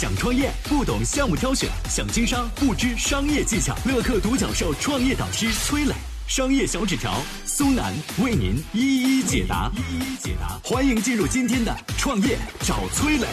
[0.00, 3.76] 想创业不懂项目挑选，想经商不知商业技巧。
[3.84, 5.92] 乐客独角兽创业导师崔磊，
[6.26, 7.92] 商业小纸条苏南
[8.24, 9.70] 为您一一解答。
[9.76, 13.26] 一一解答，欢迎进入今天的创业找崔磊。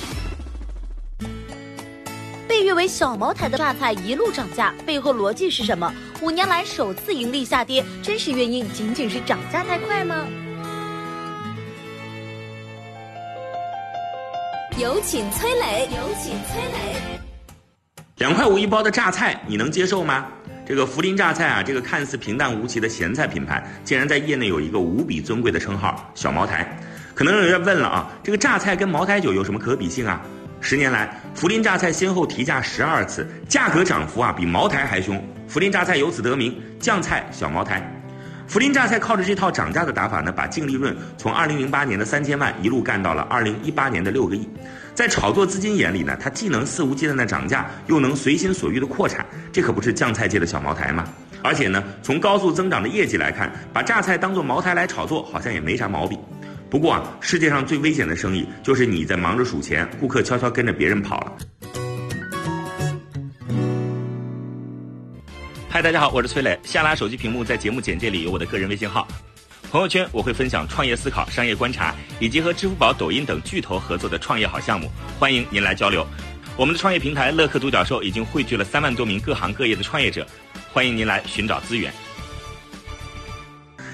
[2.49, 5.89] 被誉为小茅台的榨菜一路涨价，背后逻辑是什么？
[6.21, 10.27] 五年来首次盈利下跌，真实原因仅仅是涨价太快吗？
[14.79, 17.19] 有请崔磊，有请崔磊。
[18.17, 20.27] 两块五一包的榨菜，你能接受吗？
[20.67, 26.77] 这个涪陵榨菜啊，这个看似平淡无奇的咸菜品牌，竟然在业内有一个无比尊贵的称号——小茅台。
[27.15, 30.21] 可能有人问了啊，这个榨菜跟茅台酒有什么可比性啊？
[30.61, 35.19] 十年来，涪陵榨菜先后提价十二次，价格涨幅啊比茅台还凶。
[35.49, 37.81] 涪陵榨菜由此得名“酱菜小茅台”。
[38.49, 44.47] 涪陵榨菜靠着这套涨价的打法呢，把净利润从二零零八年的三千万一路干到了二零一八年的六个亿。
[44.95, 51.03] 在炒作资金眼里呢，它既能肆无忌惮的涨价，又能随心所欲的扩产，这可不是酱菜界的小茅台吗？
[51.43, 56.17] 而且呢，从高速增长的业绩来看，把榨菜当做茅台来炒作，好像也没啥毛病。
[56.69, 61.33] 不过啊，世界上最危险的生意就是你在忙着数钱，顾客悄悄跟着别人跑了。
[65.77, 66.59] 嗨，大家好，我是崔磊。
[66.63, 69.07] 下拉手机屏幕，在节目简介里有我的个人微信号。
[69.69, 76.03] 朋友圈我会分享创业思考、商业观察，以及和支付宝、抖音等巨头合作的创业好项目，欢迎您来交流。
[76.55, 80.25] 我们的创业平台乐客独角兽已经汇聚了三万多名各行各业的创业者，
[80.73, 81.93] 欢迎您来寻找资源。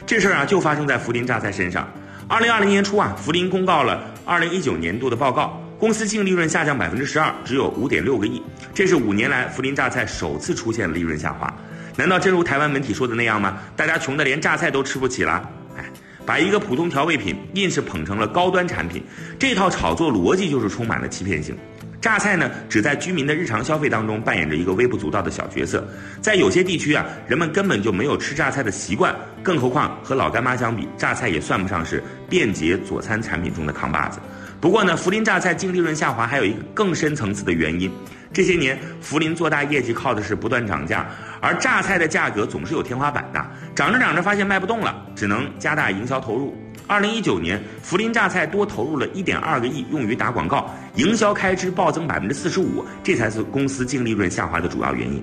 [0.05, 1.85] 这事儿啊，就发生在涪陵榨菜身上。
[2.29, 5.61] 二零二零年初啊，涪陵公告了二零一九年度的报告。
[5.83, 8.41] 公司净利润下降百分之十二，只有五点六个亿，
[8.73, 11.53] 这是五年来涪陵榨菜首次出现利润下滑。
[11.97, 13.59] 难道真如台湾媒体说的那样吗？
[13.75, 15.45] 大家穷的连榨菜都吃不起了？
[15.75, 15.83] 哎，
[16.25, 19.03] 把一个普通调味品硬是捧成了高端产品，
[19.37, 21.53] 这套炒作逻辑就是充满了欺骗性。
[21.99, 25.85] 榨菜呢，只在居民的日常消费当中扮演着一个微不足道的小角色，
[26.21, 34.22] 在有些地区啊，人们根本就没有吃榨菜的习惯，更何况和老干妈相比，榨菜也算不上是便捷佐餐产品中的扛把子。
[34.63, 37.91] 不过呢，涪陵榨菜净利润下滑还有一个更深层次的原因。
[38.31, 41.06] 这些年，涪陵做大业绩靠的是不断涨价，
[41.41, 46.56] 而榨菜的价格总是有天花板的，涨着涨着发现卖不动了，只能加大营销投入。
[46.88, 55.22] 二零一九年，涪陵榨菜多投入了一点二个亿用于打广告，营销开支暴增百分之四十五，这才是公司净利润下滑的主要原因。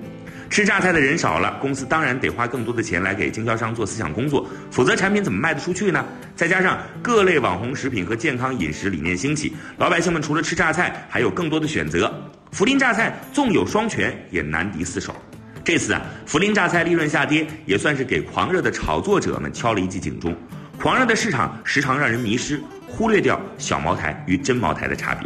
[0.51, 6.05] 吃榨菜的人少了，公司当然得花更多的钱来给经销商做思想工作，否则产品怎么卖得出去呢？
[6.35, 12.13] 再加上各类网红食品和健康饮食理念兴起，老百姓们除了吃榨菜，还有更多的选择。
[12.51, 15.15] 涪陵榨菜纵有双全，也难敌四手。
[15.63, 20.35] 这次啊，涪陵榨菜利润下跌，也算是给狂热的炒作者们敲了一记警钟。
[20.77, 25.25] 狂热的市场时常让人迷失，忽略掉小茅台与真茅台的差别。